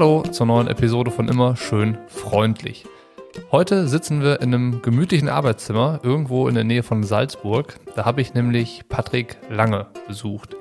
[0.00, 2.86] Hallo zur neuen Episode von Immer schön freundlich.
[3.52, 7.78] Heute sitzen wir in einem gemütlichen Arbeitszimmer irgendwo in der Nähe von Salzburg.
[7.96, 10.56] Da habe ich nämlich Patrick Lange besucht.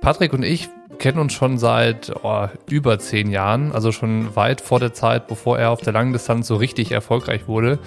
[0.00, 4.80] Patrick und ich kennen uns schon seit oh, über zehn Jahren, also schon weit vor
[4.80, 7.78] der Zeit, bevor er auf der Langdistanz so richtig erfolgreich wurde.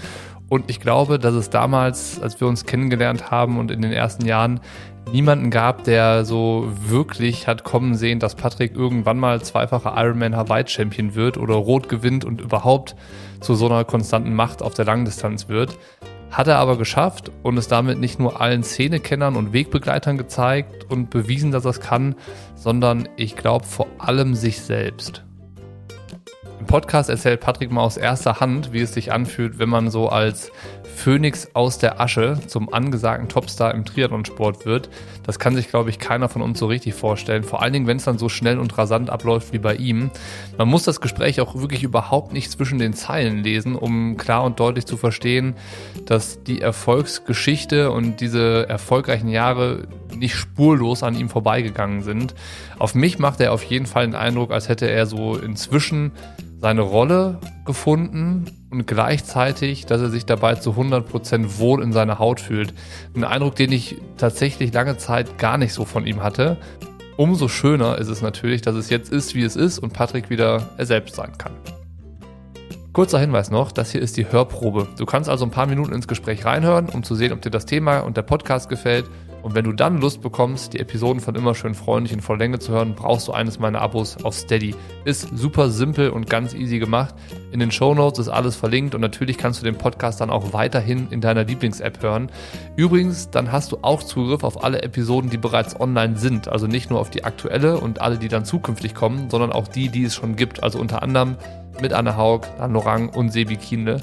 [0.49, 4.25] Und ich glaube, dass es damals, als wir uns kennengelernt haben und in den ersten
[4.25, 4.59] Jahren,
[5.11, 10.67] niemanden gab, der so wirklich hat kommen sehen, dass Patrick irgendwann mal zweifacher Ironman Hawaii
[10.67, 12.95] Champion wird oder Rot gewinnt und überhaupt
[13.39, 15.77] zu so einer konstanten Macht auf der Langdistanz wird.
[16.31, 21.09] Hat er aber geschafft und es damit nicht nur allen Szenekennern und Wegbegleitern gezeigt und
[21.09, 22.15] bewiesen, dass er es kann,
[22.55, 25.25] sondern ich glaube vor allem sich selbst.
[26.61, 30.07] Im Podcast erzählt Patrick mal aus erster Hand, wie es sich anfühlt, wenn man so
[30.07, 30.51] als
[30.95, 34.89] Phönix aus der Asche zum angesagten Topstar im Triathlonsport wird.
[35.23, 37.43] Das kann sich, glaube ich, keiner von uns so richtig vorstellen.
[37.43, 40.11] Vor allen Dingen, wenn es dann so schnell und rasant abläuft wie bei ihm.
[40.57, 44.59] Man muss das Gespräch auch wirklich überhaupt nicht zwischen den Zeilen lesen, um klar und
[44.59, 45.55] deutlich zu verstehen,
[46.05, 52.35] dass die Erfolgsgeschichte und diese erfolgreichen Jahre nicht spurlos an ihm vorbeigegangen sind.
[52.77, 56.11] Auf mich macht er auf jeden Fall den Eindruck, als hätte er so inzwischen
[56.59, 62.39] seine Rolle gefunden und gleichzeitig, dass er sich dabei zu 100% wohl in seiner Haut
[62.39, 62.73] fühlt.
[63.15, 66.57] Ein Eindruck, den ich tatsächlich lange Zeit gar nicht so von ihm hatte.
[67.17, 70.69] Umso schöner ist es natürlich, dass es jetzt ist, wie es ist und Patrick wieder
[70.77, 71.51] er selbst sein kann.
[72.93, 74.87] Kurzer Hinweis noch, das hier ist die Hörprobe.
[74.97, 77.65] Du kannst also ein paar Minuten ins Gespräch reinhören, um zu sehen, ob dir das
[77.65, 79.05] Thema und der Podcast gefällt
[79.43, 82.71] und wenn du dann Lust bekommst, die Episoden von immer schön freundlich in Volllänge zu
[82.71, 84.75] hören, brauchst du eines meiner Abos auf Steady.
[85.05, 87.15] Ist super simpel und ganz easy gemacht.
[87.51, 90.53] In den Show Notes ist alles verlinkt und natürlich kannst du den Podcast dann auch
[90.53, 92.29] weiterhin in deiner Lieblings-App hören.
[92.75, 96.47] Übrigens, dann hast du auch Zugriff auf alle Episoden, die bereits online sind.
[96.47, 99.89] Also nicht nur auf die aktuelle und alle, die dann zukünftig kommen, sondern auch die,
[99.89, 100.63] die es schon gibt.
[100.63, 101.37] Also unter anderem
[101.81, 104.01] mit Anne Haug, Dan Lorang und Sebi Kienle.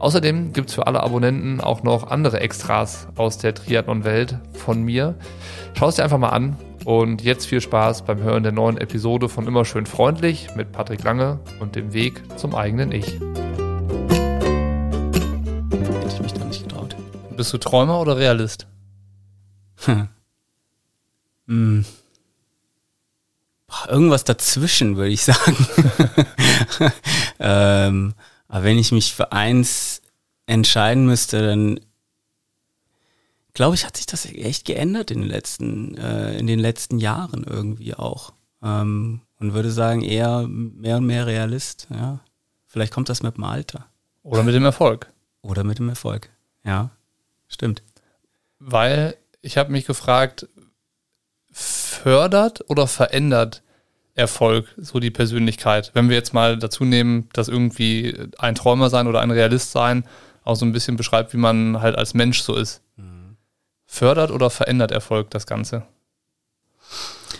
[0.00, 5.14] Außerdem gibt es für alle Abonnenten auch noch andere Extras aus der Triathlon-Welt von mir.
[5.78, 6.56] Schau es dir einfach mal an
[6.86, 11.04] und jetzt viel Spaß beim Hören der neuen Episode von Immer schön freundlich mit Patrick
[11.04, 13.12] Lange und dem Weg zum eigenen Ich.
[13.12, 13.20] Hätte
[16.08, 16.96] ich mich da nicht getraut.
[17.36, 18.68] Bist du Träumer oder Realist?
[19.84, 20.08] Hm.
[21.46, 21.84] Hm.
[23.86, 25.56] Irgendwas dazwischen, würde ich sagen.
[27.38, 28.14] ähm,
[28.50, 30.02] aber wenn ich mich für eins
[30.46, 31.80] entscheiden müsste, dann
[33.54, 37.44] glaube ich, hat sich das echt geändert in den letzten, äh, in den letzten Jahren
[37.44, 38.32] irgendwie auch.
[38.62, 42.20] Ähm, und würde sagen, eher mehr und mehr Realist, ja.
[42.66, 43.86] Vielleicht kommt das mit dem Alter.
[44.22, 45.12] Oder mit dem Erfolg.
[45.42, 46.30] Oder mit dem Erfolg.
[46.64, 46.90] Ja,
[47.48, 47.82] stimmt.
[48.58, 50.48] Weil ich habe mich gefragt,
[51.52, 53.62] fördert oder verändert
[54.20, 55.90] Erfolg, so die Persönlichkeit.
[55.94, 60.04] Wenn wir jetzt mal dazu nehmen, dass irgendwie ein Träumer sein oder ein Realist sein
[60.44, 62.82] auch so ein bisschen beschreibt, wie man halt als Mensch so ist.
[62.96, 63.36] Mhm.
[63.86, 65.84] Fördert oder verändert Erfolg das Ganze?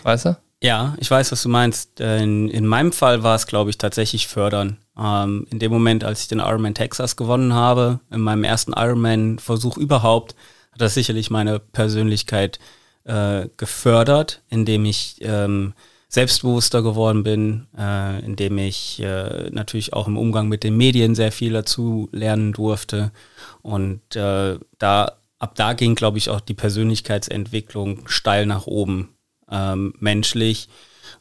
[0.03, 0.37] Weißt du?
[0.63, 1.99] Ja, ich weiß, was du meinst.
[1.99, 4.77] In, in meinem Fall war es, glaube ich, tatsächlich fördern.
[4.97, 9.77] Ähm, in dem Moment, als ich den Ironman Texas gewonnen habe, in meinem ersten Ironman-Versuch
[9.77, 10.35] überhaupt,
[10.71, 12.59] hat das sicherlich meine Persönlichkeit
[13.05, 15.73] äh, gefördert, indem ich ähm,
[16.11, 21.31] selbstbewusster geworden bin, äh, indem ich äh, natürlich auch im Umgang mit den Medien sehr
[21.31, 23.13] viel dazu lernen durfte.
[23.61, 29.15] Und äh, da ab da ging, glaube ich, auch die Persönlichkeitsentwicklung steil nach oben,
[29.49, 30.67] ähm, menschlich.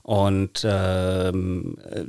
[0.02, 2.04] Und ähm, äh,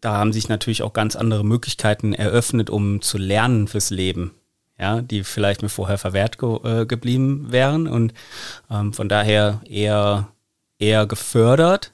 [0.00, 4.32] da haben sich natürlich auch ganz andere Möglichkeiten eröffnet, um zu lernen fürs Leben
[4.78, 8.12] ja, die vielleicht mir vorher verwehrt ge äh, geblieben wären und
[8.70, 10.28] ähm, von daher eher
[10.78, 11.92] eher gefördert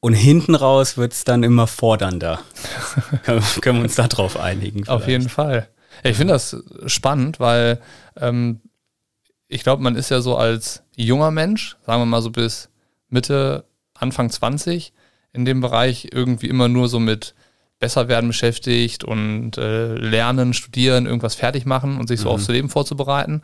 [0.00, 2.40] und hinten raus wird es dann immer fordernder.
[3.24, 4.84] können wir uns darauf einigen?
[4.84, 4.90] Vielleicht.
[4.90, 5.68] Auf jeden Fall.
[6.02, 7.80] Ich finde das spannend, weil
[8.16, 8.60] ähm,
[9.48, 12.68] ich glaube, man ist ja so als junger Mensch, sagen wir mal so bis
[13.08, 13.64] Mitte,
[13.94, 14.92] Anfang 20,
[15.32, 17.34] in dem Bereich irgendwie immer nur so mit
[17.78, 22.34] besser werden beschäftigt und äh, lernen, studieren, irgendwas fertig machen und sich so mhm.
[22.34, 23.42] aufs Leben vorzubereiten.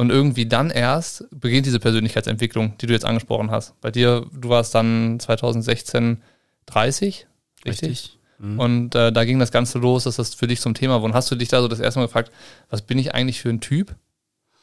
[0.00, 3.78] Und irgendwie dann erst beginnt diese Persönlichkeitsentwicklung, die du jetzt angesprochen hast.
[3.82, 6.22] Bei dir, du warst dann 2016
[6.64, 7.26] 30,
[7.66, 7.90] richtig?
[7.90, 8.18] richtig.
[8.38, 8.58] Mhm.
[8.58, 11.02] Und äh, da ging das Ganze los, dass das für dich zum Thema war.
[11.02, 12.32] Und hast du dich da so das erste Mal gefragt,
[12.70, 13.94] was bin ich eigentlich für ein Typ?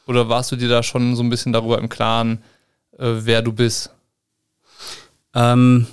[0.08, 2.42] Oder warst du dir da schon so ein bisschen darüber im Klaren,
[2.98, 3.94] äh, wer du bist?
[5.34, 5.86] Ähm,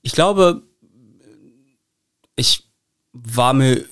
[0.00, 0.62] ich glaube,
[2.36, 2.70] ich
[3.12, 3.84] war mir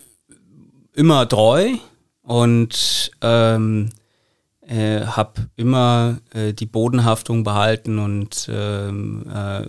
[0.94, 1.74] immer treu
[2.22, 3.90] und ähm,
[4.68, 9.66] äh, habe immer äh, die Bodenhaftung behalten und ähm, äh,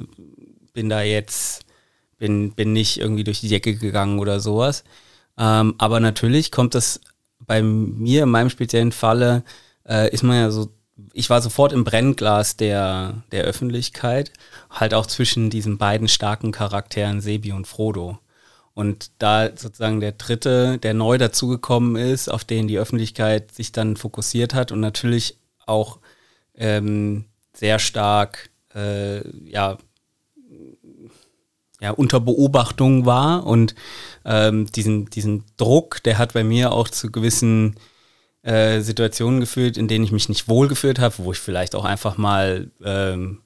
[0.74, 1.66] bin da jetzt
[2.18, 4.84] bin, bin nicht irgendwie durch die Decke gegangen oder sowas.
[5.38, 7.00] Ähm, aber natürlich kommt das
[7.40, 9.44] bei mir, in meinem speziellen Falle,
[9.88, 10.70] äh, ist man ja so,
[11.14, 14.32] ich war sofort im Brennglas der, der Öffentlichkeit,
[14.70, 18.18] halt auch zwischen diesen beiden starken Charakteren Sebi und Frodo.
[18.78, 23.98] Und da sozusagen der dritte, der neu dazugekommen ist, auf den die Öffentlichkeit sich dann
[23.98, 25.98] fokussiert hat und natürlich auch
[26.54, 27.26] ähm,
[27.56, 29.80] sehr stark äh, ja,
[31.82, 33.74] ja, unter Beobachtung war und
[34.26, 37.80] ähm, diesen, diesen Druck, der hat bei mir auch zu gewissen
[38.44, 42.18] äh, Situationen geführt, in denen ich mich nicht wohlgefühlt habe, wo ich vielleicht auch einfach
[42.18, 43.42] mal ähm,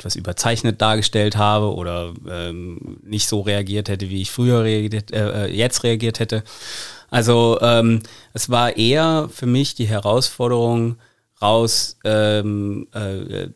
[0.00, 5.44] etwas überzeichnet dargestellt habe oder ähm, nicht so reagiert hätte, wie ich früher reagiert, äh,
[5.46, 6.42] äh, jetzt reagiert hätte.
[7.10, 8.02] Also ähm,
[8.32, 10.96] es war eher für mich die Herausforderung,
[11.42, 13.48] raus ähm, äh,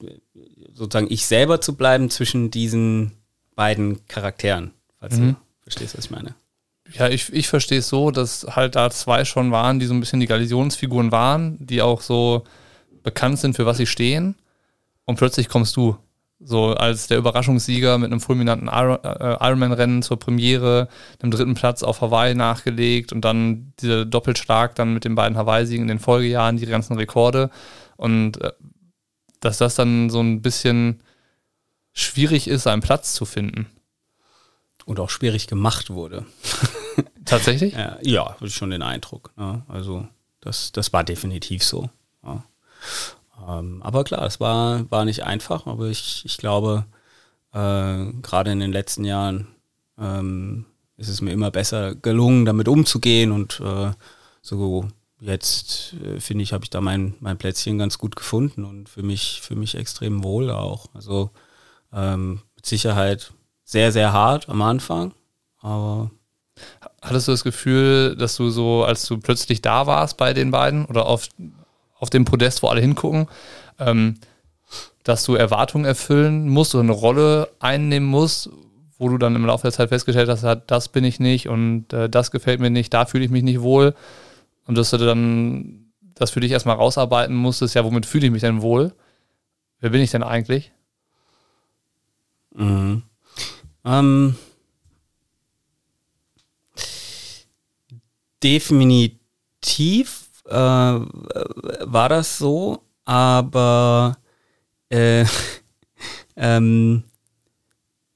[0.75, 3.13] sozusagen ich selber zu bleiben zwischen diesen
[3.55, 5.31] beiden Charakteren, falls mhm.
[5.31, 6.35] du verstehst, was ich meine.
[6.93, 10.01] Ja, ich, ich verstehe es so, dass halt da zwei schon waren, die so ein
[10.01, 12.45] bisschen die Galionsfiguren waren, die auch so
[13.03, 14.35] bekannt sind, für was sie stehen.
[15.07, 15.97] Und plötzlich kommst du
[16.41, 20.89] so als der Überraschungssieger mit einem fulminanten äh, Ironman-Rennen zur Premiere,
[21.21, 25.83] einem dritten Platz auf Hawaii nachgelegt und dann dieser Doppelschlag dann mit den beiden Hawaii-Siegen
[25.83, 27.51] in den Folgejahren, die ganzen Rekorde.
[27.97, 28.53] Und äh,
[29.41, 31.03] dass das dann so ein bisschen
[31.93, 33.67] schwierig ist, einen Platz zu finden.
[34.87, 36.27] Und auch schwierig gemacht wurde.
[37.25, 37.75] Tatsächlich?
[37.75, 39.33] ja, ja habe ich schon den Eindruck.
[39.37, 39.63] Ne?
[39.69, 40.07] Also
[40.41, 41.89] das, das war definitiv so.
[42.23, 42.45] Ja.
[43.47, 46.87] Ähm, aber klar, es war, war nicht einfach, aber ich, ich glaube,
[47.53, 49.49] äh, gerade in den letzten Jahren
[49.99, 53.93] ähm, ist es mir immer besser gelungen, damit umzugehen und äh,
[54.43, 54.89] so
[55.21, 59.03] jetzt äh, finde ich, habe ich da mein, mein Plätzchen ganz gut gefunden und für
[59.03, 60.87] mich, für mich extrem wohl auch.
[60.95, 61.31] Also
[61.93, 63.33] ähm, mit Sicherheit
[63.65, 65.15] sehr, sehr hart am Anfang,
[65.61, 66.11] aber.
[67.03, 70.87] Hattest du das Gefühl, dass du so, als du plötzlich da warst bei den beiden
[70.87, 71.29] oder auf,
[72.05, 73.29] auf dem Podest, wo alle hingucken,
[73.79, 74.17] ähm,
[75.05, 78.51] dass du Erwartungen erfüllen musst oder eine Rolle einnehmen musst,
[78.99, 82.11] wo du dann im Laufe der Zeit festgestellt hast, das bin ich nicht und äh,
[82.11, 83.95] das gefällt mir nicht, da fühle ich mich nicht wohl
[84.67, 88.43] und dass du dann das für dich erstmal rausarbeiten musstest, ja, womit fühle ich mich
[88.43, 88.93] denn wohl?
[89.81, 90.73] Wer bin ich denn eigentlich?
[92.55, 93.03] Mhm.
[93.87, 94.37] Ähm,
[98.43, 104.17] definitiv äh, war das so, aber
[104.89, 105.25] äh,
[106.37, 107.05] ähm,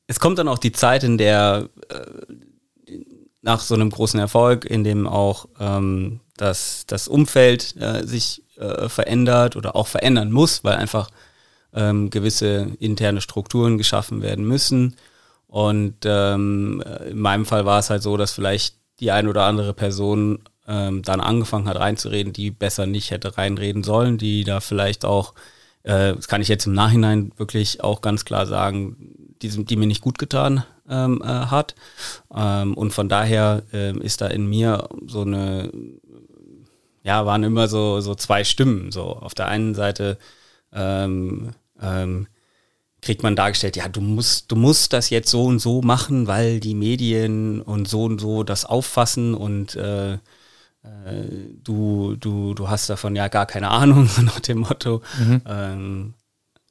[0.06, 2.34] es kommt dann auch die Zeit, in der äh,
[3.42, 8.88] nach so einem großen Erfolg, in dem auch ähm, das, das Umfeld äh, sich äh,
[8.88, 11.10] verändert oder auch verändern muss, weil einfach
[11.72, 14.96] ähm, gewisse interne Strukturen geschaffen werden müssen.
[15.46, 19.74] Und ähm, in meinem Fall war es halt so, dass vielleicht die ein oder andere
[19.74, 25.05] Person ähm, dann angefangen hat reinzureden, die besser nicht hätte reinreden sollen, die da vielleicht
[25.05, 25.35] auch,
[25.82, 29.87] äh, das kann ich jetzt im Nachhinein wirklich auch ganz klar sagen, die, die mir
[29.87, 31.75] nicht gut getan ähm, äh, hat.
[32.35, 35.73] Ähm, und von daher äh, ist da in mir so eine,
[37.03, 38.93] ja, waren immer so, so zwei Stimmen.
[38.93, 40.19] So auf der einen Seite
[40.73, 42.27] ähm, ähm,
[43.01, 46.60] kriegt man dargestellt, ja, du musst, du musst das jetzt so und so machen, weil
[46.60, 50.19] die Medien und so und so das auffassen und äh,
[50.82, 51.25] äh,
[51.63, 55.43] du, du, du hast davon ja gar keine Ahnung, so nach dem Motto, mhm.
[55.47, 56.15] ähm,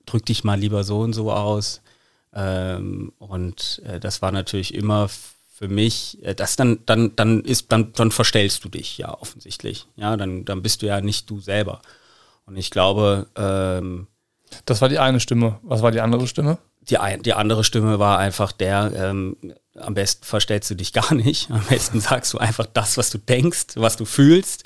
[0.06, 1.82] drück dich mal lieber so und so aus.
[2.34, 5.10] Ähm, und äh, das war natürlich immer
[5.58, 9.88] für mich, äh, das dann, dann, dann ist, dann, dann verstellst du dich ja offensichtlich.
[9.96, 11.82] Ja, dann, dann bist du ja nicht du selber.
[12.46, 14.08] Und ich glaube, ähm,
[14.66, 15.60] das war die eine Stimme.
[15.64, 16.60] Was war die andere Stimme?
[16.82, 19.36] Die, die andere Stimme war einfach der, ähm,
[19.79, 21.50] am besten verstellst du dich gar nicht.
[21.51, 24.63] Am besten sagst du einfach das, was du denkst, was du fühlst.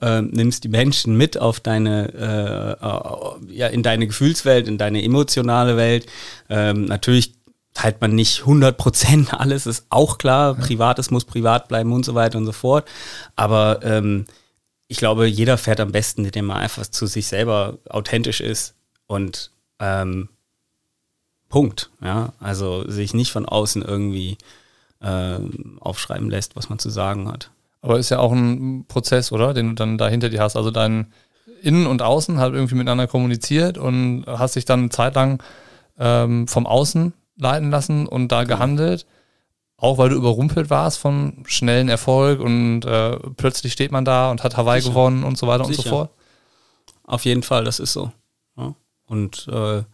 [0.00, 5.02] Ähm, nimmst die Menschen mit auf deine, äh, äh, ja, in deine Gefühlswelt, in deine
[5.02, 6.06] emotionale Welt.
[6.48, 7.34] Ähm, natürlich
[7.74, 10.54] teilt man nicht 100 Prozent alles, ist auch klar.
[10.54, 12.88] Privates muss privat bleiben und so weiter und so fort.
[13.36, 14.26] Aber ähm,
[14.88, 18.74] ich glaube, jeder fährt am besten, indem er einfach zu sich selber authentisch ist
[19.06, 20.28] und ähm,
[21.54, 21.88] Punkt.
[22.02, 24.38] Ja, also sich nicht von außen irgendwie
[25.00, 25.38] äh,
[25.78, 27.52] aufschreiben lässt, was man zu sagen hat.
[27.80, 29.54] Aber ist ja auch ein Prozess, oder?
[29.54, 30.56] Den du dann da hinter dir hast.
[30.56, 31.12] Also dein
[31.62, 35.40] Innen und Außen hat irgendwie miteinander kommuniziert und hast dich dann eine Zeit lang
[35.96, 39.06] ähm, vom Außen leiten lassen und da gehandelt.
[39.76, 44.42] Auch weil du überrumpelt warst von schnellen Erfolg und äh, plötzlich steht man da und
[44.42, 44.90] hat Hawaii Sicher.
[44.92, 45.78] gewonnen und so weiter Sicher.
[45.78, 46.10] und so fort.
[47.04, 48.10] Auf jeden Fall, das ist so.
[48.56, 48.74] Ja.
[49.06, 49.84] Und äh,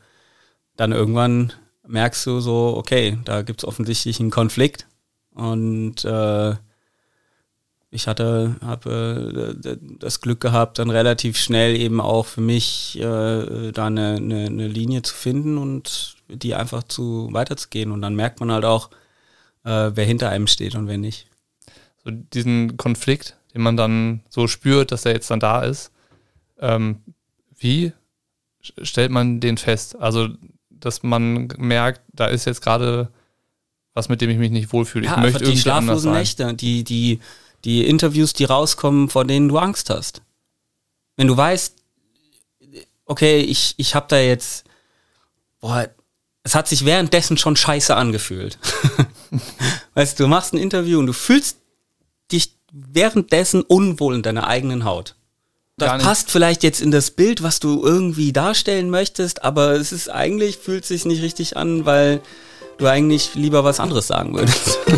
[0.80, 1.52] dann irgendwann
[1.86, 4.86] merkst du so, okay, da gibt es offensichtlich einen Konflikt.
[5.34, 6.54] Und äh,
[7.90, 13.72] ich hatte habe äh, das Glück gehabt, dann relativ schnell eben auch für mich äh,
[13.72, 17.92] da eine, eine, eine Linie zu finden und die einfach zu weiterzugehen.
[17.92, 18.88] Und dann merkt man halt auch,
[19.64, 21.26] äh, wer hinter einem steht und wer nicht.
[22.02, 25.92] So diesen Konflikt, den man dann so spürt, dass er jetzt dann da ist.
[26.58, 27.02] Ähm,
[27.58, 27.92] wie
[28.62, 30.00] stellt man den fest?
[30.00, 30.30] Also,
[30.80, 33.10] dass man merkt, da ist jetzt gerade
[33.94, 35.06] was, mit dem ich mich nicht wohlfühle.
[35.06, 37.20] Ja, ich möchte die schlaflosen Nächte, die, die,
[37.64, 40.22] die Interviews, die rauskommen, vor denen du Angst hast.
[41.16, 41.76] Wenn du weißt,
[43.04, 44.64] okay, ich, ich habe da jetzt,
[45.60, 45.88] boah,
[46.42, 48.58] es hat sich währenddessen schon scheiße angefühlt.
[49.94, 51.58] weißt du, du machst ein Interview und du fühlst
[52.32, 55.16] dich währenddessen unwohl in deiner eigenen Haut.
[55.80, 60.08] Das passt vielleicht jetzt in das Bild, was du irgendwie darstellen möchtest, aber es ist
[60.08, 62.20] eigentlich, fühlt sich nicht richtig an, weil
[62.78, 64.78] du eigentlich lieber was anderes sagen würdest.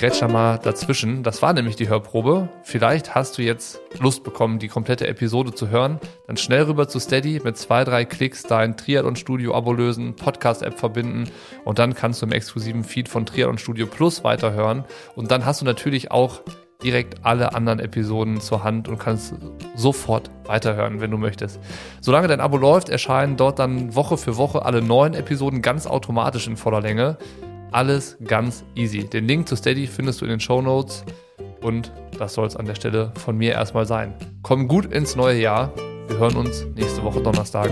[0.00, 1.22] grätsch da mal dazwischen.
[1.22, 2.48] Das war nämlich die Hörprobe.
[2.62, 6.00] Vielleicht hast du jetzt Lust bekommen, die komplette Episode zu hören.
[6.26, 10.78] Dann schnell rüber zu Steady mit zwei, drei Klicks dein Triathlon Studio Abo lösen, Podcast-App
[10.78, 11.30] verbinden
[11.66, 14.84] und dann kannst du im exklusiven Feed von Triathlon Studio Plus weiterhören.
[15.16, 16.40] Und dann hast du natürlich auch
[16.82, 19.34] direkt alle anderen Episoden zur Hand und kannst
[19.74, 21.60] sofort weiterhören, wenn du möchtest.
[22.00, 26.46] Solange dein Abo läuft, erscheinen dort dann Woche für Woche alle neuen Episoden ganz automatisch
[26.46, 27.16] in voller Länge.
[27.72, 29.04] Alles ganz easy.
[29.04, 31.04] Den Link zu Steady findest du in den Show Notes.
[31.62, 34.14] Und das soll es an der Stelle von mir erstmal sein.
[34.42, 35.72] Komm gut ins neue Jahr.
[36.08, 37.70] Wir hören uns nächste Woche Donnerstag.